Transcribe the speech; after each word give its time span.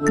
Hi, 0.00 0.06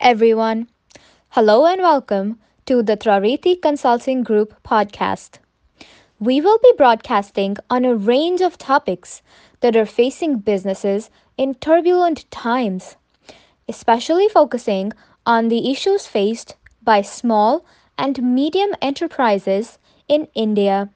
everyone. 0.00 0.68
Hello 1.28 1.66
and 1.66 1.82
welcome 1.82 2.38
to 2.64 2.82
the 2.82 2.96
Trariti 2.96 3.60
Consulting 3.60 4.22
Group 4.22 4.54
podcast. 4.64 5.36
We 6.18 6.40
will 6.40 6.58
be 6.62 6.72
broadcasting 6.78 7.58
on 7.68 7.84
a 7.84 7.94
range 7.94 8.40
of 8.40 8.56
topics 8.56 9.20
that 9.60 9.76
are 9.76 9.84
facing 9.84 10.38
businesses 10.38 11.10
in 11.36 11.56
turbulent 11.56 12.24
times, 12.30 12.96
especially 13.68 14.30
focusing 14.30 14.94
on 15.26 15.48
the 15.48 15.70
issues 15.70 16.06
faced 16.06 16.56
by 16.82 17.02
small 17.02 17.66
and 18.00 18.22
medium 18.22 18.70
enterprises 18.80 19.78
in 20.08 20.26
India. 20.34 20.88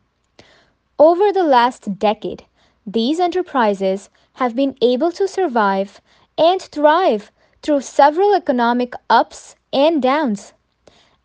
Over 0.99 1.33
the 1.33 1.43
last 1.43 1.99
decade, 1.99 2.45
these 2.87 3.21
enterprises 3.21 4.09
have 4.35 4.57
been 4.57 4.77
able 4.81 5.13
to 5.13 5.29
survive 5.29 6.01
and 6.39 6.63
thrive 6.63 7.31
through 7.63 7.83
several 7.83 8.35
economic 8.35 8.95
ups 9.11 9.55
and 9.73 10.01
downs 10.01 10.55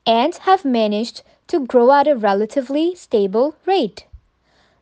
and 0.05 0.35
have 0.49 0.65
managed 0.65 1.21
to 1.47 1.65
grow 1.65 1.91
at 1.93 2.07
a 2.07 2.15
relatively 2.15 2.93
stable 2.95 3.55
rate. 3.65 4.05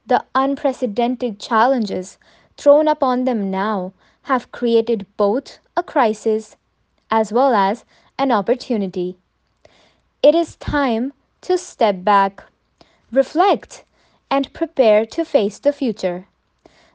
The 0.07 0.23
unprecedented 0.34 1.40
challenges 1.40 2.18
thrown 2.57 2.88
upon 2.88 3.26
them 3.26 3.52
now 3.52 3.93
have 4.23 4.52
created 4.52 5.05
both 5.16 5.59
a 5.76 5.84
crisis 5.84 6.55
as 7.12 7.32
well 7.32 7.54
as 7.54 7.85
an 8.18 8.32
opportunity. 8.32 9.18
It 10.23 10.34
is 10.34 10.55
time 10.55 11.13
to 11.41 11.59
step 11.59 12.03
back, 12.03 12.44
reflect, 13.12 13.84
and 14.31 14.52
prepare 14.52 15.05
to 15.05 15.23
face 15.23 15.59
the 15.59 15.71
future. 15.71 16.26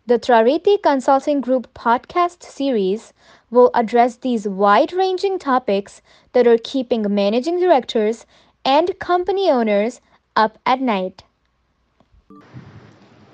The 0.06 0.18
Trariti 0.18 0.82
Consulting 0.82 1.40
Group 1.40 1.72
podcast 1.72 2.42
series 2.42 3.12
will 3.48 3.70
address 3.74 4.16
these 4.16 4.48
wide 4.48 4.92
ranging 4.92 5.38
topics 5.38 6.02
that 6.32 6.48
are 6.48 6.58
keeping 6.58 7.14
managing 7.14 7.60
directors 7.60 8.26
and 8.64 8.98
company 8.98 9.48
owners 9.48 10.00
up 10.34 10.58
at 10.66 10.80
night. 10.80 11.22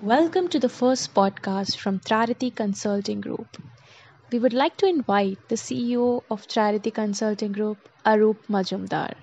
Welcome 0.03 0.48
to 0.48 0.59
the 0.59 0.69
first 0.69 1.14
podcast 1.14 1.78
from 1.78 2.00
Trariti 2.00 2.55
Consulting 2.55 3.22
Group. 3.22 3.56
We 4.31 4.39
would 4.39 4.53
like 4.53 4.77
to 4.77 4.86
invite 4.86 5.39
the 5.48 5.56
CEO 5.56 6.22
of 6.31 6.47
Trariti 6.47 6.92
Consulting 6.92 7.53
Group, 7.53 7.89
Arup 8.05 8.36
Majumdar, 8.50 9.14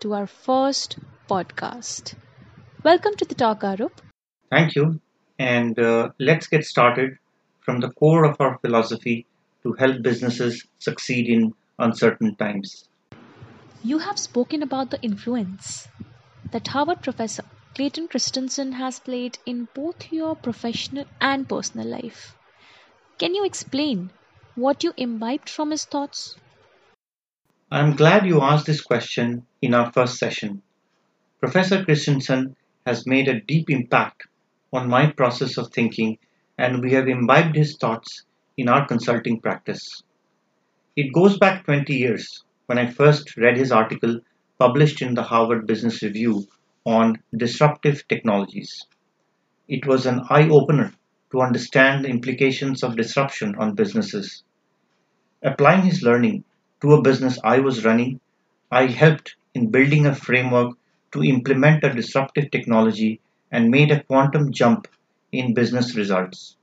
to 0.00 0.14
our 0.14 0.26
first 0.26 0.98
podcast. 1.28 2.14
Welcome 2.84 3.14
to 3.16 3.24
the 3.24 3.34
talk, 3.34 3.60
Arup. 3.60 3.92
Thank 4.50 4.74
you 4.76 5.00
and 5.38 5.78
uh, 5.78 6.10
let's 6.18 6.46
get 6.46 6.64
started 6.64 7.16
from 7.60 7.80
the 7.80 7.90
core 7.90 8.24
of 8.24 8.36
our 8.40 8.58
philosophy 8.58 9.26
to 9.62 9.72
help 9.74 10.02
businesses 10.02 10.66
succeed 10.78 11.28
in 11.28 11.52
uncertain 11.78 12.36
times. 12.36 12.88
You 13.82 13.98
have 13.98 14.18
spoken 14.18 14.62
about 14.62 14.90
the 14.90 15.00
influence 15.02 15.88
that 16.52 16.68
Harvard 16.68 17.02
professor 17.02 17.44
Clayton 17.74 18.08
Christensen 18.08 18.72
has 18.72 19.00
played 19.00 19.38
in 19.44 19.68
both 19.74 20.12
your 20.12 20.34
professional 20.34 21.04
and 21.20 21.48
personal 21.48 21.86
life. 21.86 22.34
Can 23.18 23.34
you 23.34 23.44
explain 23.44 24.10
what 24.54 24.84
you 24.84 24.94
imbibed 24.96 25.50
from 25.50 25.70
his 25.70 25.84
thoughts? 25.84 26.36
I'm 27.68 27.96
glad 27.96 28.26
you 28.26 28.42
asked 28.42 28.66
this 28.66 28.80
question 28.80 29.44
in 29.60 29.74
our 29.74 29.90
first 29.90 30.18
session. 30.18 30.62
Professor 31.40 31.84
Christensen 31.84 32.54
has 32.86 33.08
made 33.08 33.26
a 33.26 33.40
deep 33.40 33.68
impact 33.68 34.28
on 34.72 34.88
my 34.88 35.10
process 35.10 35.56
of 35.56 35.72
thinking, 35.72 36.16
and 36.56 36.80
we 36.80 36.92
have 36.92 37.08
imbibed 37.08 37.56
his 37.56 37.76
thoughts 37.76 38.22
in 38.56 38.68
our 38.68 38.86
consulting 38.86 39.40
practice. 39.40 40.04
It 40.94 41.12
goes 41.12 41.38
back 41.38 41.64
20 41.64 41.92
years 41.92 42.44
when 42.66 42.78
I 42.78 42.86
first 42.86 43.36
read 43.36 43.56
his 43.56 43.72
article 43.72 44.20
published 44.60 45.02
in 45.02 45.14
the 45.14 45.24
Harvard 45.24 45.66
Business 45.66 46.04
Review 46.04 46.46
on 46.84 47.20
disruptive 47.36 48.06
technologies. 48.06 48.86
It 49.66 49.84
was 49.86 50.06
an 50.06 50.20
eye 50.30 50.48
opener 50.48 50.92
to 51.32 51.40
understand 51.40 52.04
the 52.04 52.10
implications 52.10 52.84
of 52.84 52.96
disruption 52.96 53.56
on 53.56 53.74
businesses. 53.74 54.44
Applying 55.42 55.82
his 55.82 56.04
learning 56.04 56.44
to 56.80 56.92
a 56.92 57.02
business 57.02 57.38
I 57.42 57.60
was 57.60 57.84
running, 57.84 58.20
I 58.70 58.86
helped 58.86 59.36
in 59.54 59.70
building 59.70 60.06
a 60.06 60.14
framework 60.14 60.76
to 61.12 61.24
implement 61.24 61.84
a 61.84 61.94
disruptive 61.94 62.50
technology 62.50 63.20
and 63.50 63.70
made 63.70 63.90
a 63.90 64.02
quantum 64.02 64.52
jump 64.52 64.88
in 65.32 65.54
business 65.54 65.96
results. 65.96 66.56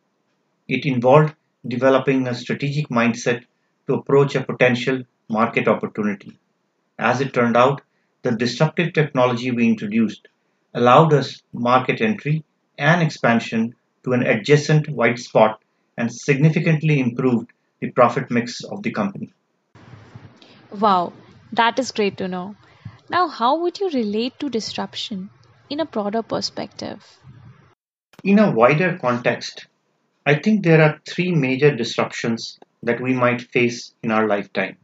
It 0.67 0.85
involved 0.85 1.35
developing 1.67 2.27
a 2.27 2.35
strategic 2.35 2.89
mindset 2.89 3.45
to 3.87 3.95
approach 3.95 4.35
a 4.35 4.43
potential 4.43 5.03
market 5.29 5.67
opportunity. 5.67 6.37
As 6.99 7.21
it 7.21 7.33
turned 7.33 7.57
out, 7.57 7.81
the 8.21 8.31
disruptive 8.31 8.93
technology 8.93 9.51
we 9.51 9.67
introduced 9.67 10.27
allowed 10.73 11.13
us 11.13 11.41
market 11.53 12.01
entry 12.01 12.43
and 12.77 13.01
expansion 13.01 13.75
to 14.03 14.13
an 14.13 14.23
adjacent 14.23 14.89
white 14.89 15.19
spot 15.19 15.61
and 15.97 16.13
significantly 16.13 16.99
improved 16.99 17.51
the 17.79 17.91
profit 17.91 18.29
mix 18.31 18.63
of 18.63 18.83
the 18.83 18.91
company. 18.91 19.33
Wow, 20.79 21.13
that 21.51 21.77
is 21.77 21.91
great 21.91 22.17
to 22.17 22.27
know. 22.27 22.55
Now, 23.07 23.27
how 23.27 23.59
would 23.59 23.79
you 23.79 23.91
relate 23.91 24.39
to 24.39 24.49
disruption 24.49 25.29
in 25.69 25.79
a 25.79 25.85
broader 25.85 26.23
perspective? 26.23 27.19
In 28.23 28.39
a 28.39 28.49
wider 28.49 28.97
context, 28.97 29.67
I 30.25 30.35
think 30.35 30.63
there 30.63 30.81
are 30.81 30.99
three 31.07 31.31
major 31.31 31.75
disruptions 31.75 32.59
that 32.81 32.99
we 32.99 33.13
might 33.13 33.41
face 33.41 33.93
in 34.01 34.09
our 34.09 34.27
lifetime. 34.27 34.77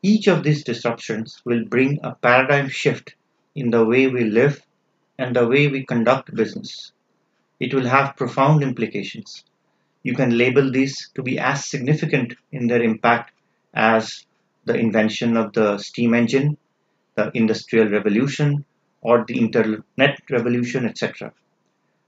Each 0.00 0.28
of 0.28 0.44
these 0.44 0.62
disruptions 0.62 1.42
will 1.44 1.64
bring 1.64 1.98
a 2.04 2.14
paradigm 2.14 2.68
shift 2.68 3.16
in 3.56 3.70
the 3.70 3.84
way 3.84 4.06
we 4.06 4.24
live 4.24 4.64
and 5.18 5.34
the 5.34 5.48
way 5.48 5.66
we 5.66 5.84
conduct 5.84 6.34
business. 6.36 6.92
It 7.58 7.74
will 7.74 7.86
have 7.86 8.16
profound 8.16 8.62
implications. 8.62 9.44
You 10.04 10.14
can 10.14 10.38
label 10.38 10.70
these 10.70 11.10
to 11.16 11.22
be 11.22 11.38
as 11.38 11.64
significant 11.64 12.34
in 12.52 12.68
their 12.68 12.82
impact 12.82 13.32
as 13.72 14.24
the 14.64 14.74
invention 14.74 15.36
of 15.36 15.52
the 15.52 15.78
steam 15.78 16.14
engine, 16.14 16.56
the 17.16 17.30
industrial 17.34 17.88
revolution, 17.88 18.64
or 19.00 19.24
the 19.26 19.38
internet 19.38 20.18
revolution, 20.30 20.86
etc. 20.86 21.32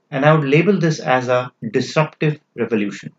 And 0.09 0.25
I 0.25 0.33
would 0.33 0.47
label 0.47 0.79
this 0.79 0.99
as 0.99 1.27
a 1.27 1.51
disruptive 1.71 2.39
revolution. 2.55 3.13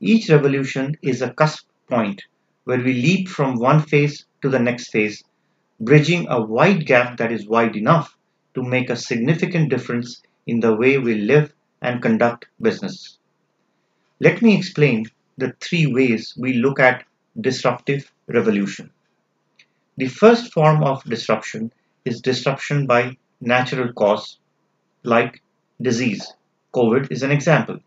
Each 0.00 0.28
revolution 0.28 0.96
is 1.02 1.22
a 1.22 1.32
cusp 1.32 1.66
point 1.88 2.22
where 2.64 2.78
we 2.78 2.92
leap 2.92 3.28
from 3.28 3.58
one 3.58 3.80
phase 3.80 4.26
to 4.42 4.48
the 4.48 4.58
next 4.58 4.90
phase, 4.90 5.22
bridging 5.80 6.26
a 6.28 6.40
wide 6.40 6.86
gap 6.86 7.18
that 7.18 7.30
is 7.30 7.46
wide 7.46 7.76
enough 7.76 8.16
to 8.54 8.62
make 8.62 8.90
a 8.90 8.96
significant 8.96 9.70
difference 9.70 10.22
in 10.46 10.60
the 10.60 10.74
way 10.74 10.98
we 10.98 11.14
live 11.14 11.52
and 11.82 12.02
conduct 12.02 12.46
business. 12.60 13.18
Let 14.20 14.42
me 14.42 14.56
explain 14.56 15.06
the 15.36 15.54
three 15.60 15.86
ways 15.86 16.34
we 16.36 16.54
look 16.54 16.80
at 16.80 17.04
disruptive 17.40 18.10
revolution. 18.28 18.90
The 19.96 20.08
first 20.08 20.52
form 20.52 20.82
of 20.82 21.04
disruption 21.04 21.72
is 22.04 22.20
disruption 22.20 22.86
by 22.86 23.16
natural 23.40 23.92
cause, 23.92 24.38
like 25.02 25.42
disease. 25.80 26.32
COVID 26.74 27.12
is 27.12 27.22
an 27.22 27.30
example. 27.30 27.78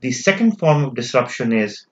The 0.00 0.12
second 0.12 0.58
form 0.58 0.84
of 0.84 0.94
disruption 0.94 1.52
is 1.52 1.86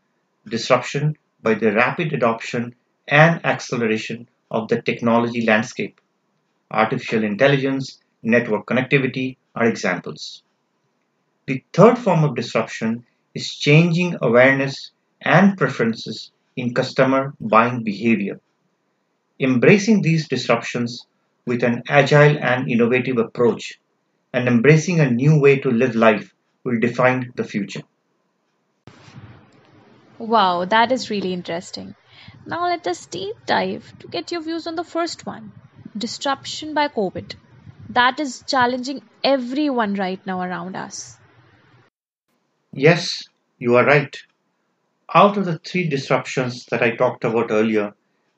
disruption 0.48 1.16
by 1.42 1.54
the 1.54 1.72
rapid 1.72 2.12
adoption 2.12 2.74
and 3.08 3.44
acceleration 3.44 4.28
of 4.50 4.68
the 4.68 4.80
technology 4.80 5.44
landscape. 5.44 6.00
Artificial 6.70 7.24
intelligence, 7.24 8.00
network 8.22 8.66
connectivity 8.66 9.36
are 9.54 9.66
examples. 9.66 10.42
The 11.46 11.62
third 11.72 11.98
form 11.98 12.24
of 12.24 12.34
disruption 12.34 13.04
is 13.34 13.54
changing 13.54 14.16
awareness 14.22 14.92
and 15.20 15.56
preferences 15.58 16.32
in 16.56 16.74
customer 16.74 17.34
buying 17.40 17.84
behavior. 17.84 18.40
Embracing 19.40 20.02
these 20.02 20.28
disruptions 20.28 21.06
with 21.46 21.62
an 21.62 21.82
agile 21.88 22.38
and 22.38 22.70
innovative 22.70 23.16
approach 23.16 23.80
and 24.32 24.48
embracing 24.48 25.00
a 25.00 25.10
new 25.10 25.40
way 25.40 25.58
to 25.58 25.70
live 25.70 25.94
life 25.94 26.34
will 26.64 26.78
define 26.80 27.32
the 27.36 27.44
future. 27.44 27.82
Wow, 30.18 30.66
that 30.66 30.92
is 30.92 31.08
really 31.08 31.32
interesting. 31.32 31.94
Now 32.44 32.64
let 32.66 32.86
us 32.86 33.06
deep 33.06 33.36
dive 33.46 33.98
to 34.00 34.08
get 34.08 34.30
your 34.30 34.42
views 34.42 34.66
on 34.66 34.74
the 34.74 34.84
first 34.84 35.24
one 35.24 35.52
disruption 35.96 36.74
by 36.74 36.88
COVID. 36.88 37.34
That 37.88 38.20
is 38.20 38.44
challenging 38.46 39.02
everyone 39.24 39.94
right 39.94 40.20
now 40.26 40.42
around 40.42 40.76
us. 40.76 41.18
Yes, 42.74 43.24
you 43.58 43.74
are 43.74 43.84
right. 43.84 44.16
Out 45.14 45.36
of 45.36 45.44
the 45.44 45.58
three 45.58 45.88
disruptions 45.88 46.66
that 46.66 46.82
I 46.82 46.96
talked 46.96 47.22
about 47.22 47.52
earlier, 47.52 47.94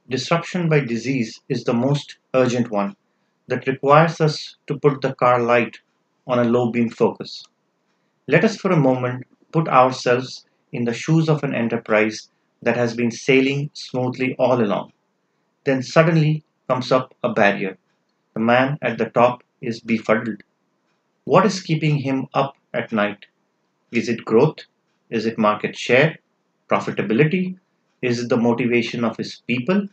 disruption 0.09 0.69
by 0.69 0.81
disease 0.81 1.41
is 1.49 1.65
the 1.65 1.73
most 1.73 2.19
urgent 2.35 2.71
one 2.71 2.95
that 3.47 3.67
requires 3.67 4.21
us 4.21 4.57
to 4.67 4.79
put 4.79 5.01
the 5.01 5.15
car 5.15 5.41
light 5.41 5.79
on 6.27 6.39
a 6.39 6.45
low 6.45 6.71
beam 6.71 6.91
focus. 6.91 7.43
Let 8.27 8.45
us 8.45 8.57
for 8.57 8.71
a 8.71 8.77
moment 8.77 9.27
put 9.53 9.69
ourselves 9.69 10.47
in 10.73 10.85
the 10.85 10.93
shoes 10.93 11.29
of 11.31 11.43
an 11.43 11.55
enterprise 11.55 12.31
that 12.63 12.77
has 12.77 12.95
been 12.95 13.11
sailing 13.11 13.71
smoothly 13.73 14.37
all 14.39 14.63
along. 14.63 14.93
Then 15.65 15.83
suddenly 15.83 16.45
comes 16.69 16.93
up 16.93 17.15
a 17.25 17.33
barrier. 17.33 17.79
The 18.35 18.41
man 18.41 18.79
at 18.83 18.99
the 18.99 19.11
top 19.11 19.43
is 19.61 19.81
befuddled. 19.81 20.43
What 21.25 21.47
is 21.47 21.63
keeping 21.63 21.99
him 21.99 22.27
up 22.35 22.57
at 22.75 22.93
night? 22.93 23.27
Is 23.93 24.09
it 24.09 24.25
growth? 24.25 24.67
Is 25.11 25.27
it 25.27 25.39
market 25.39 25.77
share? 25.77 26.19
Profitability? 26.71 27.59
Is 28.03 28.21
it 28.21 28.29
the 28.29 28.37
motivation 28.37 29.05
of 29.05 29.17
his 29.17 29.43
people? 29.47 29.89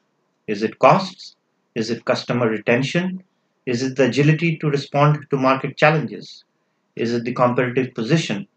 Is 0.48 0.64
it 0.64 0.80
costs? 0.80 1.36
Is 1.76 1.90
it 1.90 2.06
customer 2.06 2.48
retention? 2.50 3.24
Is 3.66 3.84
it 3.84 3.96
the 3.96 4.06
agility 4.08 4.58
to 4.58 4.70
respond 4.70 5.26
to 5.30 5.38
market 5.38 5.78
challenges? 5.78 6.44
Is 6.96 7.14
it 7.14 7.24
the 7.24 7.34
competitive 7.34 7.94
position? 7.96 8.48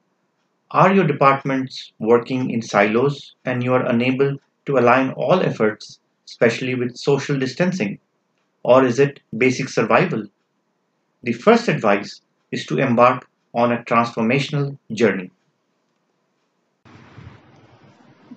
Are 0.70 0.94
your 0.94 1.06
departments 1.06 1.92
working 1.98 2.50
in 2.50 2.62
silos 2.62 3.34
and 3.44 3.62
you 3.62 3.74
are 3.74 3.84
unable 3.86 4.38
to 4.66 4.78
align 4.78 5.10
all 5.10 5.40
efforts, 5.42 6.00
especially 6.26 6.74
with 6.74 6.96
social 6.96 7.38
distancing? 7.38 7.98
Or 8.64 8.84
is 8.84 8.98
it 8.98 9.20
basic 9.36 9.68
survival? 9.68 10.28
The 11.22 11.32
first 11.32 11.68
advice 11.68 12.22
is 12.50 12.66
to 12.66 12.78
embark 12.78 13.28
on 13.54 13.70
a 13.70 13.84
transformational 13.84 14.78
journey. 14.92 15.30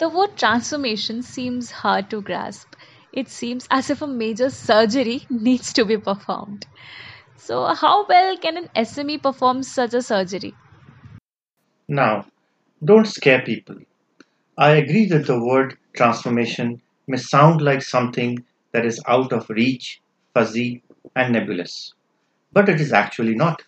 The 0.02 0.10
word 0.10 0.36
transformation 0.36 1.22
seems 1.22 1.70
hard 1.70 2.10
to 2.10 2.24
grasp. 2.24 2.74
It 3.14 3.30
seems 3.30 3.68
as 3.70 3.92
if 3.92 4.02
a 4.02 4.08
major 4.08 4.50
surgery 4.50 5.22
needs 5.30 5.74
to 5.74 5.86
be 5.86 5.96
performed. 5.96 6.66
So, 7.38 7.66
how 7.66 8.08
well 8.08 8.36
can 8.38 8.58
an 8.58 8.70
SME 8.76 9.22
perform 9.22 9.62
such 9.62 9.94
a 9.94 10.02
surgery? 10.02 10.56
Now, 11.88 12.26
don't 12.84 13.06
scare 13.06 13.44
people. 13.44 13.76
I 14.58 14.72
agree 14.72 15.06
that 15.06 15.28
the 15.28 15.40
word 15.40 15.78
transformation 15.94 16.82
may 17.06 17.18
sound 17.18 17.62
like 17.62 17.84
something 17.84 18.44
that 18.72 18.88
is 18.88 19.04
out 19.08 19.32
of 19.32 19.52
reach, 19.52 20.02
fuzzy, 20.34 20.82
and 21.16 21.32
nebulous, 21.32 21.94
but 22.52 22.70
it 22.70 22.82
is 22.82 22.92
actually 22.92 23.36
not. 23.36 23.62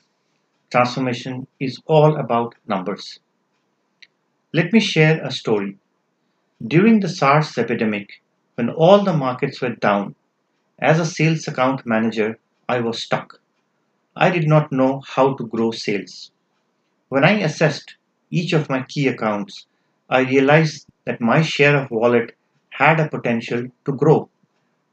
Transformation 0.71 1.45
is 1.59 1.79
all 1.85 2.15
about 2.15 2.55
numbers. 2.65 3.19
Let 4.51 4.73
me 4.73 4.79
share 4.79 5.23
a 5.23 5.31
story. 5.31 5.77
During 6.65 7.01
the 7.01 7.09
SARS 7.09 7.57
epidemic, 7.57 8.21
when 8.55 8.69
all 8.69 9.03
the 9.03 9.11
markets 9.11 9.59
were 9.59 9.75
down, 9.75 10.15
as 10.79 10.97
a 10.97 11.05
sales 11.05 11.45
account 11.45 11.85
manager, 11.85 12.39
I 12.69 12.79
was 12.79 13.03
stuck. 13.03 13.41
I 14.15 14.29
did 14.29 14.47
not 14.47 14.71
know 14.71 15.01
how 15.05 15.33
to 15.33 15.45
grow 15.45 15.71
sales. 15.71 16.31
When 17.09 17.25
I 17.25 17.39
assessed 17.41 17.97
each 18.31 18.53
of 18.53 18.69
my 18.69 18.83
key 18.83 19.07
accounts, 19.09 19.67
I 20.09 20.21
realized 20.21 20.87
that 21.03 21.19
my 21.19 21.41
share 21.41 21.75
of 21.75 21.91
wallet 21.91 22.33
had 22.69 22.97
a 23.01 23.09
potential 23.09 23.67
to 23.83 23.91
grow. 23.91 24.29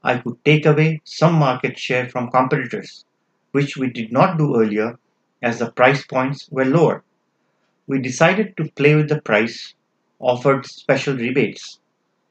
I 0.03 0.17
could 0.17 0.43
take 0.43 0.65
away 0.65 0.99
some 1.05 1.35
market 1.35 1.79
share 1.79 2.09
from 2.09 2.31
competitors, 2.31 3.05
which 3.53 3.77
we 3.77 3.89
did 3.89 4.11
not 4.11 4.37
do 4.37 4.59
earlier 4.59 4.99
as 5.41 5.59
the 5.59 5.71
price 5.71 6.05
points 6.05 6.49
were 6.51 6.65
lower. 6.65 7.01
We 7.87 7.99
decided 7.99 8.57
to 8.57 8.69
play 8.71 8.95
with 8.95 9.07
the 9.07 9.21
price, 9.21 9.73
offered 10.21 10.65
special 10.65 11.15
rebates. 11.15 11.79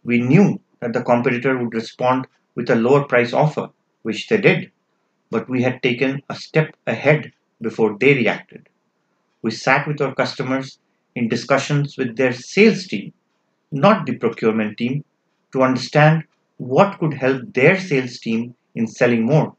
We 0.04 0.20
knew 0.20 0.60
that 0.81 0.92
the 0.92 1.02
competitor 1.02 1.58
would 1.58 1.75
respond 1.75 2.26
with 2.54 2.70
a 2.70 2.76
lower 2.76 3.04
price 3.04 3.32
offer, 3.32 3.69
which 4.02 4.28
they 4.28 4.38
did 4.40 4.72
but 5.31 5.48
we 5.48 5.62
had 5.62 5.82
taken 5.82 6.22
a 6.28 6.34
step 6.34 6.76
ahead 6.87 7.32
before 7.62 7.96
they 7.98 8.14
reacted. 8.14 8.69
We 9.42 9.52
sat 9.52 9.87
with 9.87 10.00
our 10.00 10.14
customers 10.14 10.78
in 11.14 11.28
discussions 11.28 11.96
with 11.96 12.16
their 12.16 12.32
sales 12.32 12.87
team, 12.87 13.12
not 13.70 14.06
the 14.06 14.16
procurement 14.16 14.76
team, 14.78 15.04
to 15.52 15.62
understand 15.62 16.25
what 16.58 16.98
could 16.98 17.14
help 17.14 17.43
their 17.54 17.78
sales 17.78 18.19
team 18.19 18.54
in 18.75 18.86
selling 18.86 19.25
more. 19.25 19.54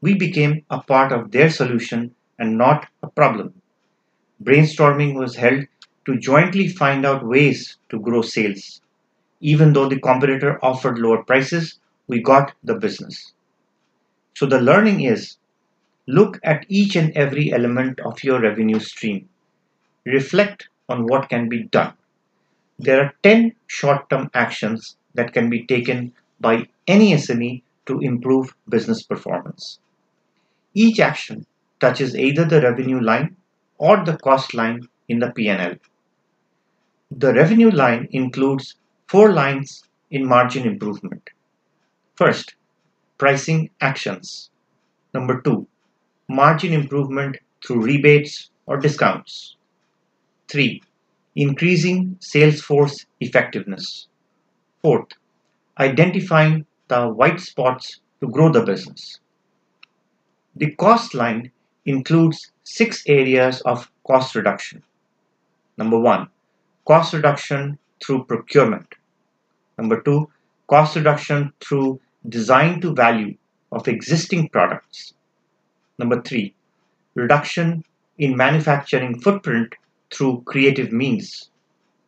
We 0.00 0.14
became 0.14 0.64
a 0.70 0.80
part 0.80 1.12
of 1.12 1.30
their 1.30 1.50
solution 1.50 2.14
and 2.38 2.56
not 2.56 2.88
a 3.02 3.08
problem. 3.08 3.54
Brainstorming 4.42 5.14
was 5.14 5.36
held 5.36 5.66
to 6.06 6.18
jointly 6.18 6.68
find 6.68 7.04
out 7.04 7.26
ways 7.26 7.76
to 7.88 8.00
grow 8.00 8.22
sales. 8.22 8.80
Even 9.40 9.72
though 9.72 9.88
the 9.88 10.00
competitor 10.00 10.58
offered 10.64 10.98
lower 10.98 11.22
prices, 11.24 11.78
we 12.08 12.20
got 12.20 12.52
the 12.64 12.74
business. 12.74 13.32
So 14.34 14.46
the 14.46 14.60
learning 14.60 15.02
is 15.02 15.36
look 16.06 16.40
at 16.42 16.66
each 16.68 16.96
and 16.96 17.16
every 17.16 17.52
element 17.52 18.00
of 18.00 18.24
your 18.24 18.40
revenue 18.40 18.80
stream. 18.80 19.28
Reflect 20.04 20.68
on 20.88 21.06
what 21.06 21.28
can 21.28 21.48
be 21.48 21.64
done. 21.64 21.94
There 22.78 23.00
are 23.02 23.14
10 23.22 23.54
short 23.66 24.08
term 24.08 24.30
actions 24.34 24.96
that 25.14 25.32
can 25.32 25.50
be 25.50 25.66
taken 25.66 26.12
by 26.40 26.68
any 26.86 27.12
SME 27.12 27.62
to 27.86 28.00
improve 28.00 28.54
business 28.68 29.02
performance. 29.02 29.78
Each 30.74 31.00
action 31.00 31.46
touches 31.80 32.16
either 32.16 32.44
the 32.44 32.60
revenue 32.60 33.00
line 33.00 33.36
or 33.78 34.04
the 34.04 34.16
cost 34.16 34.54
line 34.54 34.88
in 35.10 35.18
the 35.18 35.30
P&L. 35.32 35.74
The 37.10 37.34
revenue 37.34 37.70
line 37.72 38.08
includes 38.12 38.76
four 39.08 39.32
lines 39.32 39.82
in 40.12 40.24
margin 40.24 40.64
improvement. 40.66 41.30
First, 42.14 42.54
pricing 43.18 43.70
actions. 43.80 44.50
Number 45.12 45.40
two, 45.40 45.66
margin 46.28 46.72
improvement 46.72 47.38
through 47.66 47.82
rebates 47.82 48.50
or 48.66 48.76
discounts. 48.76 49.56
Three, 50.46 50.80
increasing 51.34 52.16
sales 52.20 52.60
force 52.60 53.04
effectiveness. 53.18 54.06
Fourth, 54.82 55.08
identifying 55.78 56.66
the 56.86 57.08
white 57.08 57.40
spots 57.40 58.00
to 58.20 58.28
grow 58.28 58.52
the 58.52 58.62
business. 58.62 59.18
The 60.54 60.70
cost 60.76 61.14
line 61.14 61.50
includes 61.84 62.52
six 62.62 63.02
areas 63.08 63.60
of 63.62 63.90
cost 64.06 64.36
reduction. 64.36 64.84
Number 65.80 65.98
one, 65.98 66.28
cost 66.86 67.14
reduction 67.14 67.78
through 68.04 68.24
procurement. 68.24 68.86
Number 69.78 70.02
two, 70.02 70.28
cost 70.68 70.94
reduction 70.94 71.54
through 71.60 71.98
design 72.28 72.82
to 72.82 72.94
value 72.94 73.34
of 73.72 73.88
existing 73.88 74.50
products. 74.50 75.14
Number 75.98 76.20
three, 76.20 76.54
reduction 77.14 77.82
in 78.18 78.36
manufacturing 78.36 79.18
footprint 79.22 79.74
through 80.12 80.42
creative 80.42 80.92
means. 80.92 81.48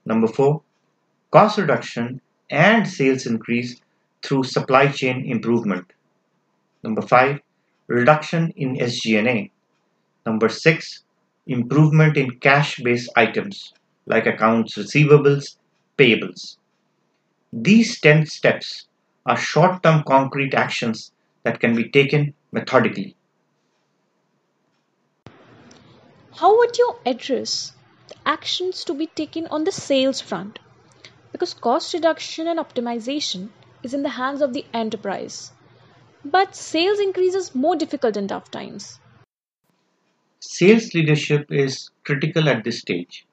Number 0.04 0.28
four, 0.28 0.60
cost 1.30 1.56
reduction 1.56 2.20
and 2.50 2.86
sales 2.86 3.24
increase 3.24 3.80
through 4.22 4.44
supply 4.44 4.88
chain 4.88 5.24
improvement. 5.24 5.86
Number 6.82 7.00
five, 7.00 7.40
reduction 7.86 8.52
in 8.54 8.76
SG&A. 8.76 9.50
Number 10.26 10.50
six, 10.50 11.04
improvement 11.46 12.16
in 12.16 12.38
cash-based 12.38 13.10
items 13.16 13.72
like 14.06 14.26
accounts 14.26 14.76
receivables, 14.76 15.56
payables. 15.98 16.56
These 17.52 18.00
10 18.00 18.26
steps 18.26 18.86
are 19.26 19.36
short 19.36 19.82
term 19.82 20.02
concrete 20.06 20.54
actions 20.54 21.12
that 21.42 21.60
can 21.60 21.74
be 21.74 21.90
taken 21.90 22.34
methodically. 22.50 23.16
How 26.34 26.56
would 26.58 26.78
you 26.78 26.96
address 27.04 27.72
the 28.08 28.16
actions 28.26 28.84
to 28.84 28.94
be 28.94 29.06
taken 29.06 29.46
on 29.48 29.64
the 29.64 29.72
sales 29.72 30.20
front? 30.20 30.58
Because 31.30 31.54
cost 31.54 31.92
reduction 31.94 32.48
and 32.48 32.58
optimization 32.58 33.50
is 33.82 33.94
in 33.94 34.02
the 34.02 34.08
hands 34.08 34.40
of 34.40 34.52
the 34.52 34.64
enterprise. 34.72 35.52
But 36.24 36.56
sales 36.56 37.00
increase 37.00 37.34
is 37.34 37.54
more 37.54 37.76
difficult 37.76 38.16
in 38.16 38.28
tough 38.28 38.50
times. 38.50 38.98
Sales 40.44 40.92
leadership 40.92 41.52
is 41.52 41.90
critical 42.02 42.48
at 42.48 42.64
this 42.64 42.80
stage. 42.80 43.24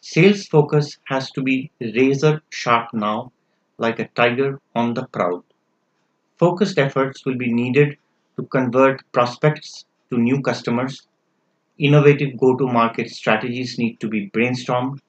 Sales 0.00 0.46
focus 0.46 0.96
has 1.04 1.30
to 1.30 1.42
be 1.42 1.70
razor 1.78 2.40
sharp 2.48 2.88
now 2.94 3.30
like 3.76 3.98
a 3.98 4.08
tiger 4.14 4.58
on 4.74 4.94
the 4.94 5.06
prowl. 5.08 5.44
Focused 6.38 6.78
efforts 6.78 7.26
will 7.26 7.36
be 7.36 7.52
needed 7.52 7.98
to 8.36 8.44
convert 8.44 9.02
prospects 9.12 9.84
to 10.08 10.16
new 10.16 10.40
customers. 10.40 11.06
Innovative 11.78 12.38
go 12.38 12.56
to 12.56 12.66
market 12.66 13.10
strategies 13.10 13.78
need 13.78 14.00
to 14.00 14.08
be 14.08 14.30
brainstormed. 14.30 15.00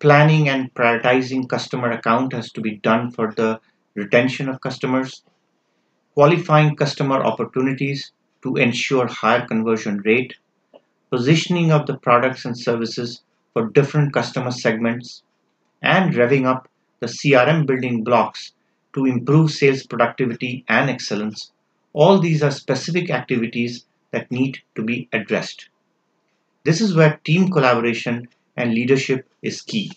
Planning 0.00 0.50
and 0.50 0.72
prioritizing 0.74 1.48
customer 1.48 1.92
account 1.92 2.34
has 2.34 2.52
to 2.52 2.60
be 2.60 2.76
done 2.76 3.10
for 3.10 3.32
the 3.32 3.58
retention 3.94 4.50
of 4.50 4.60
customers. 4.60 5.22
Qualifying 6.12 6.76
customer 6.76 7.24
opportunities 7.24 8.12
to 8.42 8.56
ensure 8.56 9.06
higher 9.06 9.46
conversion 9.46 10.02
rate. 10.04 10.34
Positioning 11.10 11.70
of 11.70 11.86
the 11.86 11.98
products 11.98 12.44
and 12.46 12.58
services 12.58 13.22
for 13.52 13.68
different 13.68 14.12
customer 14.14 14.50
segments. 14.50 15.22
And 15.82 16.14
revving 16.14 16.46
up 16.46 16.68
the 17.00 17.06
CRM 17.08 17.66
building 17.66 18.04
blocks 18.04 18.54
to 18.94 19.06
improve 19.06 19.50
sales 19.50 19.86
productivity 19.86 20.64
and 20.68 20.88
excellence 20.90 21.52
All 21.92 22.18
these 22.18 22.42
are 22.42 22.50
specific 22.50 23.10
activities 23.10 23.86
that 24.12 24.30
need 24.30 24.60
to 24.76 24.82
be 24.82 25.08
addressed. 25.12 25.68
This 26.64 26.80
is 26.80 26.94
where 26.94 27.20
team 27.24 27.50
collaboration 27.50 28.28
and 28.56 28.72
leadership 28.72 29.28
is 29.42 29.60
key. 29.62 29.90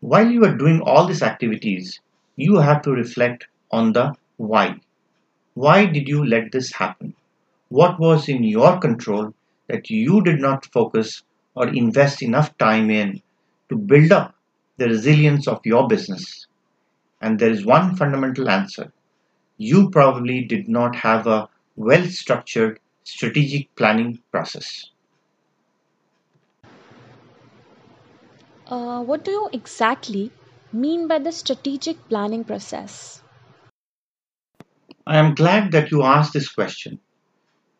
While 0.00 0.30
you 0.30 0.44
are 0.44 0.54
doing 0.58 0.82
all 0.82 1.06
these 1.06 1.22
activities, 1.22 2.00
you 2.36 2.56
have 2.56 2.82
to 2.82 2.90
reflect 2.90 3.46
on 3.70 3.94
the 3.94 4.14
why. 4.36 4.80
Why 5.54 5.86
did 5.86 6.08
you 6.08 6.24
let 6.26 6.52
this 6.52 6.72
happen? 6.72 7.14
What 7.68 7.98
was 8.00 8.28
in 8.28 8.44
your 8.44 8.78
control 8.78 9.34
that 9.70 9.88
you 9.88 10.22
did 10.22 10.40
not 10.40 10.66
focus 10.66 11.22
or 11.54 11.68
invest 11.68 12.22
enough 12.22 12.56
time 12.58 12.90
in 12.90 13.22
to 13.68 13.76
build 13.76 14.12
up 14.12 14.34
the 14.78 14.88
resilience 14.88 15.46
of 15.46 15.60
your 15.64 15.86
business? 15.86 16.46
And 17.20 17.38
there 17.38 17.50
is 17.50 17.64
one 17.64 17.96
fundamental 17.96 18.48
answer. 18.48 18.92
You 19.58 19.90
probably 19.90 20.44
did 20.44 20.68
not 20.68 20.96
have 20.96 21.26
a 21.26 21.48
well 21.76 22.04
structured 22.06 22.80
strategic 23.04 23.74
planning 23.76 24.20
process. 24.32 24.90
Uh, 28.66 29.02
what 29.02 29.24
do 29.24 29.30
you 29.30 29.48
exactly 29.52 30.32
mean 30.72 31.08
by 31.08 31.18
the 31.18 31.32
strategic 31.32 32.08
planning 32.08 32.44
process? 32.44 33.22
I 35.06 35.18
am 35.18 35.34
glad 35.34 35.72
that 35.72 35.90
you 35.90 36.02
asked 36.02 36.32
this 36.32 36.48
question. 36.48 37.00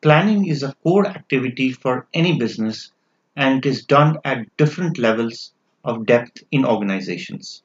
Planning 0.03 0.47
is 0.47 0.63
a 0.63 0.75
core 0.83 1.07
activity 1.07 1.73
for 1.73 2.07
any 2.15 2.39
business 2.39 2.91
and 3.37 3.65
is 3.67 3.85
done 3.85 4.19
at 4.25 4.57
different 4.57 4.99
levels 4.99 5.53
of 5.85 6.07
depth 6.07 6.43
in 6.51 6.65
organizations. 6.65 7.63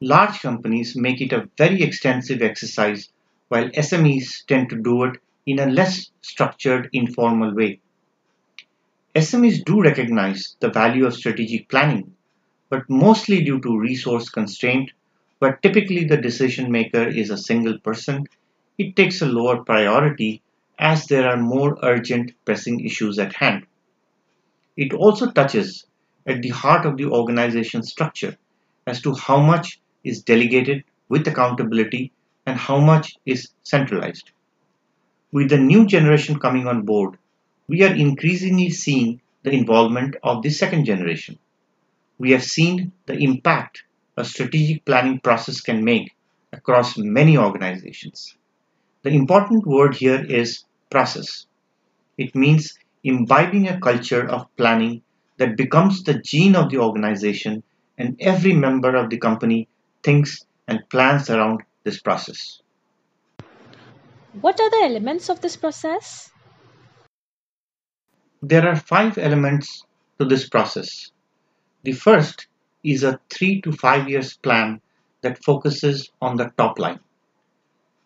Large 0.00 0.40
companies 0.40 0.96
make 0.96 1.20
it 1.20 1.32
a 1.34 1.50
very 1.58 1.82
extensive 1.82 2.40
exercise 2.40 3.10
while 3.48 3.68
SMEs 3.70 4.46
tend 4.46 4.70
to 4.70 4.76
do 4.76 5.04
it 5.04 5.20
in 5.44 5.58
a 5.58 5.66
less 5.66 6.10
structured, 6.22 6.88
informal 6.94 7.54
way. 7.54 7.80
SMEs 9.14 9.62
do 9.62 9.82
recognize 9.82 10.56
the 10.60 10.70
value 10.70 11.04
of 11.04 11.14
strategic 11.14 11.68
planning, 11.68 12.14
but 12.70 12.88
mostly 12.88 13.44
due 13.44 13.60
to 13.60 13.78
resource 13.78 14.30
constraint, 14.30 14.92
where 15.40 15.58
typically 15.62 16.04
the 16.04 16.16
decision 16.16 16.72
maker 16.72 17.06
is 17.06 17.28
a 17.28 17.36
single 17.36 17.78
person 17.80 18.26
it 18.78 18.96
takes 18.96 19.20
a 19.20 19.26
lower 19.26 19.62
priority 19.62 20.40
as 20.80 21.06
there 21.06 21.28
are 21.28 21.36
more 21.36 21.78
urgent 21.82 22.32
pressing 22.44 22.80
issues 22.80 23.18
at 23.18 23.34
hand. 23.34 23.66
It 24.76 24.94
also 24.94 25.30
touches 25.30 25.86
at 26.26 26.40
the 26.40 26.48
heart 26.48 26.86
of 26.86 26.96
the 26.96 27.04
organization 27.04 27.82
structure 27.82 28.36
as 28.86 29.02
to 29.02 29.14
how 29.14 29.40
much 29.40 29.78
is 30.02 30.22
delegated 30.22 30.84
with 31.10 31.28
accountability 31.28 32.12
and 32.46 32.56
how 32.58 32.80
much 32.80 33.14
is 33.26 33.50
centralized. 33.62 34.30
With 35.32 35.50
the 35.50 35.58
new 35.58 35.86
generation 35.86 36.38
coming 36.38 36.66
on 36.66 36.82
board, 36.82 37.18
we 37.68 37.82
are 37.82 37.94
increasingly 37.94 38.70
seeing 38.70 39.20
the 39.42 39.52
involvement 39.52 40.16
of 40.22 40.42
the 40.42 40.50
second 40.50 40.86
generation. 40.86 41.38
We 42.18 42.30
have 42.32 42.42
seen 42.42 42.92
the 43.06 43.14
impact 43.14 43.84
a 44.16 44.24
strategic 44.24 44.84
planning 44.84 45.20
process 45.20 45.60
can 45.60 45.84
make 45.84 46.14
across 46.52 46.98
many 46.98 47.38
organizations. 47.38 48.34
The 49.02 49.10
important 49.10 49.66
word 49.66 49.94
here 49.94 50.24
is 50.24 50.64
process. 50.90 51.46
It 52.18 52.34
means 52.34 52.78
imbibing 53.02 53.68
a 53.68 53.80
culture 53.80 54.28
of 54.28 54.54
planning 54.56 55.02
that 55.38 55.56
becomes 55.56 56.02
the 56.02 56.14
gene 56.14 56.54
of 56.54 56.70
the 56.70 56.78
organization, 56.78 57.62
and 57.96 58.16
every 58.20 58.52
member 58.52 58.94
of 58.94 59.08
the 59.08 59.18
company 59.18 59.68
thinks 60.02 60.44
and 60.68 60.88
plans 60.90 61.30
around 61.30 61.62
this 61.84 62.00
process. 62.00 62.60
What 64.40 64.60
are 64.60 64.70
the 64.70 64.84
elements 64.84 65.28
of 65.28 65.40
this 65.40 65.56
process? 65.56 66.30
There 68.42 68.66
are 68.68 68.76
five 68.76 69.18
elements 69.18 69.84
to 70.18 70.24
this 70.24 70.48
process. 70.48 71.10
The 71.82 71.92
first 71.92 72.46
is 72.84 73.02
a 73.02 73.18
three 73.30 73.60
to 73.62 73.72
five 73.72 74.08
years 74.08 74.36
plan 74.36 74.80
that 75.22 75.42
focuses 75.44 76.10
on 76.22 76.36
the 76.36 76.50
top 76.56 76.78
line. 76.78 77.00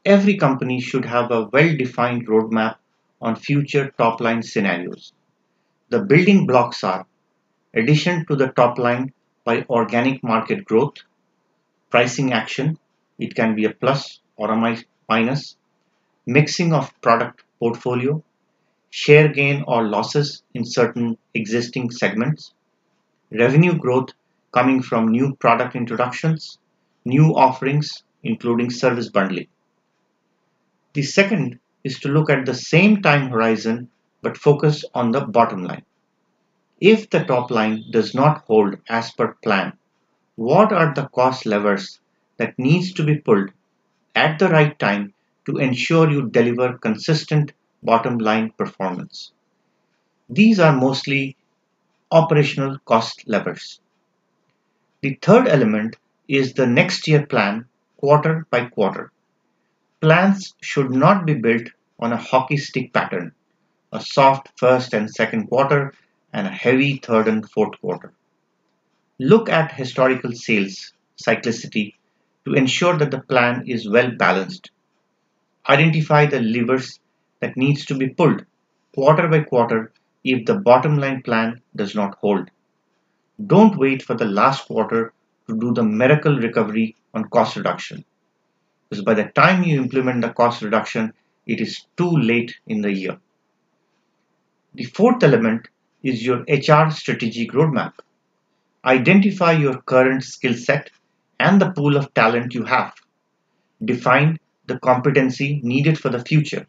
Every 0.04 0.36
company 0.36 0.80
should 0.82 1.06
have 1.06 1.30
a 1.30 1.48
well-defined 1.50 2.28
roadmap 2.28 2.76
on 3.22 3.36
future 3.36 3.90
top-line 3.96 4.42
scenarios. 4.42 5.14
The 5.88 6.00
building 6.00 6.46
blocks 6.46 6.84
are 6.84 7.06
addition 7.72 8.26
to 8.26 8.36
the 8.36 8.48
top 8.48 8.76
line 8.76 9.14
by 9.44 9.64
organic 9.70 10.22
market 10.22 10.66
growth, 10.66 10.96
pricing 11.88 12.34
action, 12.34 12.78
it 13.18 13.34
can 13.34 13.54
be 13.54 13.64
a 13.64 13.70
plus 13.70 14.20
or 14.36 14.50
a 14.50 14.76
minus, 15.08 15.56
mixing 16.26 16.74
of 16.74 16.92
product 17.00 17.42
portfolio, 17.58 18.22
share 18.90 19.28
gain 19.28 19.64
or 19.66 19.84
losses 19.84 20.42
in 20.52 20.66
certain 20.66 21.16
existing 21.32 21.90
segments, 21.90 22.52
revenue 23.30 23.74
growth 23.74 24.10
coming 24.52 24.82
from 24.82 25.08
new 25.08 25.34
product 25.36 25.74
introductions, 25.74 26.58
new 27.06 27.34
offerings, 27.34 28.02
including 28.22 28.68
service 28.68 29.08
bundling. 29.08 29.48
The 30.94 31.02
second 31.02 31.58
is 31.82 31.98
to 32.00 32.08
look 32.08 32.30
at 32.30 32.46
the 32.46 32.54
same 32.54 33.02
time 33.02 33.28
horizon 33.28 33.90
but 34.22 34.38
focus 34.38 34.84
on 34.94 35.10
the 35.10 35.20
bottom 35.20 35.64
line. 35.64 35.84
If 36.80 37.10
the 37.10 37.24
top 37.24 37.50
line 37.50 37.84
does 37.90 38.14
not 38.14 38.44
hold 38.46 38.76
as 38.88 39.10
per 39.10 39.34
plan, 39.42 39.72
what 40.36 40.72
are 40.72 40.94
the 40.94 41.08
cost 41.08 41.46
levers 41.46 42.00
that 42.36 42.58
needs 42.58 42.92
to 42.94 43.04
be 43.04 43.18
pulled 43.18 43.50
at 44.14 44.38
the 44.38 44.48
right 44.48 44.78
time 44.78 45.14
to 45.46 45.58
ensure 45.58 46.10
you 46.10 46.30
deliver 46.30 46.78
consistent 46.78 47.52
bottom 47.82 48.18
line 48.18 48.50
performance? 48.50 49.32
These 50.30 50.60
are 50.60 50.74
mostly 50.74 51.36
operational 52.12 52.78
cost 52.84 53.24
levers. 53.26 53.80
The 55.02 55.18
third 55.20 55.48
element 55.48 55.96
is 56.28 56.54
the 56.54 56.66
next 56.66 57.08
year 57.08 57.26
plan 57.26 57.66
quarter 57.98 58.46
by 58.48 58.66
quarter. 58.66 59.10
Plans 60.04 60.54
should 60.60 60.90
not 60.90 61.24
be 61.24 61.32
built 61.32 61.68
on 61.98 62.12
a 62.12 62.18
hockey 62.18 62.58
stick 62.58 62.92
pattern, 62.92 63.32
a 63.90 64.02
soft 64.02 64.50
first 64.58 64.92
and 64.92 65.08
second 65.08 65.46
quarter 65.46 65.94
and 66.30 66.46
a 66.46 66.50
heavy 66.50 66.98
third 66.98 67.26
and 67.26 67.50
fourth 67.50 67.80
quarter. 67.80 68.12
Look 69.18 69.48
at 69.48 69.72
historical 69.72 70.32
sales 70.32 70.92
cyclicity 71.16 71.94
to 72.44 72.52
ensure 72.52 72.98
that 72.98 73.12
the 73.12 73.22
plan 73.22 73.64
is 73.66 73.88
well 73.88 74.10
balanced. 74.10 74.70
Identify 75.70 76.26
the 76.26 76.40
levers 76.40 77.00
that 77.40 77.56
needs 77.56 77.86
to 77.86 77.94
be 77.94 78.10
pulled 78.10 78.44
quarter 78.94 79.26
by 79.26 79.40
quarter 79.40 79.90
if 80.22 80.44
the 80.44 80.56
bottom 80.56 80.98
line 80.98 81.22
plan 81.22 81.62
does 81.74 81.94
not 81.94 82.16
hold. 82.16 82.50
Don't 83.46 83.78
wait 83.78 84.02
for 84.02 84.12
the 84.12 84.26
last 84.26 84.66
quarter 84.66 85.14
to 85.48 85.58
do 85.58 85.72
the 85.72 85.82
miracle 85.82 86.36
recovery 86.36 86.94
on 87.14 87.30
cost 87.30 87.56
reduction 87.56 88.04
because 88.94 89.04
by 89.04 89.14
the 89.14 89.30
time 89.30 89.64
you 89.64 89.76
implement 89.76 90.20
the 90.20 90.32
cost 90.32 90.62
reduction, 90.62 91.12
it 91.46 91.60
is 91.60 91.86
too 91.96 92.10
late 92.10 92.54
in 92.68 92.80
the 92.80 92.92
year. 92.92 93.18
The 94.74 94.84
fourth 94.84 95.24
element 95.24 95.66
is 96.04 96.24
your 96.24 96.44
HR 96.46 96.90
strategic 96.92 97.50
roadmap. 97.50 97.94
Identify 98.84 99.52
your 99.52 99.80
current 99.82 100.22
skill 100.22 100.54
set 100.54 100.90
and 101.40 101.60
the 101.60 101.72
pool 101.72 101.96
of 101.96 102.14
talent 102.14 102.54
you 102.54 102.62
have. 102.64 102.94
Define 103.84 104.38
the 104.66 104.78
competency 104.78 105.60
needed 105.64 105.98
for 105.98 106.10
the 106.10 106.24
future. 106.24 106.68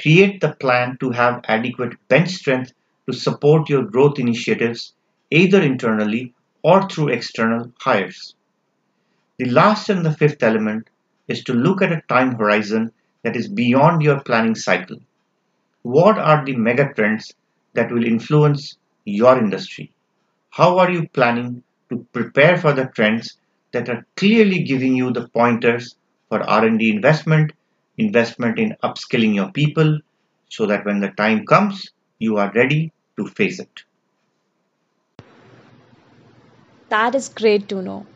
Create 0.00 0.40
the 0.40 0.54
plan 0.54 0.96
to 1.00 1.10
have 1.10 1.44
adequate 1.48 1.98
bench 2.08 2.30
strength 2.30 2.72
to 3.06 3.12
support 3.12 3.68
your 3.68 3.82
growth 3.82 4.18
initiatives 4.18 4.94
either 5.30 5.60
internally 5.60 6.32
or 6.62 6.88
through 6.88 7.08
external 7.08 7.70
hires. 7.78 8.34
The 9.38 9.50
last 9.50 9.90
and 9.90 10.06
the 10.06 10.12
fifth 10.14 10.42
element 10.42 10.88
is 11.30 11.44
to 11.44 11.54
look 11.54 11.82
at 11.82 11.92
a 11.92 12.02
time 12.08 12.34
horizon 12.36 12.92
that 13.22 13.36
is 13.36 13.48
beyond 13.48 14.02
your 14.02 14.20
planning 14.20 14.56
cycle. 14.56 14.98
What 15.82 16.18
are 16.18 16.44
the 16.44 16.56
mega 16.56 16.92
trends 16.94 17.34
that 17.74 17.92
will 17.92 18.04
influence 18.04 18.76
your 19.04 19.38
industry? 19.38 19.92
How 20.50 20.78
are 20.78 20.90
you 20.90 21.08
planning 21.08 21.62
to 21.90 22.06
prepare 22.12 22.58
for 22.58 22.72
the 22.72 22.86
trends 22.86 23.38
that 23.72 23.88
are 23.88 24.06
clearly 24.16 24.62
giving 24.64 24.96
you 24.96 25.12
the 25.12 25.28
pointers 25.28 25.96
for 26.28 26.42
R&D 26.42 26.90
investment, 26.90 27.52
investment 27.98 28.58
in 28.58 28.76
upskilling 28.82 29.34
your 29.34 29.52
people 29.52 30.00
so 30.48 30.66
that 30.66 30.84
when 30.84 31.00
the 31.00 31.10
time 31.10 31.46
comes, 31.46 31.90
you 32.18 32.38
are 32.38 32.52
ready 32.54 32.92
to 33.16 33.26
face 33.26 33.60
it. 33.60 33.84
That 36.90 37.14
is 37.14 37.28
great 37.28 37.68
to 37.70 37.82
know. 37.82 38.06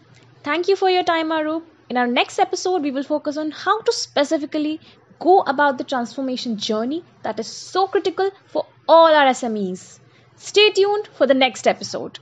Thank 0.42 0.68
you 0.68 0.76
for 0.76 0.90
your 0.90 1.04
time, 1.04 1.30
Arup. 1.30 1.62
In 1.94 1.98
our 1.98 2.08
next 2.08 2.40
episode, 2.40 2.82
we 2.82 2.90
will 2.90 3.04
focus 3.04 3.36
on 3.36 3.52
how 3.52 3.80
to 3.82 3.92
specifically 3.92 4.80
go 5.20 5.42
about 5.42 5.78
the 5.78 5.84
transformation 5.84 6.56
journey 6.56 7.04
that 7.22 7.38
is 7.38 7.46
so 7.46 7.86
critical 7.86 8.32
for 8.46 8.66
all 8.88 9.14
our 9.14 9.26
SMEs. 9.26 10.00
Stay 10.34 10.70
tuned 10.72 11.06
for 11.16 11.28
the 11.28 11.34
next 11.34 11.68
episode. 11.68 12.18